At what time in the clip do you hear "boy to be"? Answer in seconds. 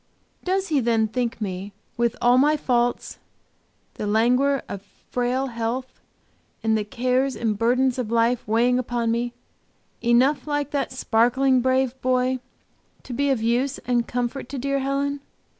12.01-13.29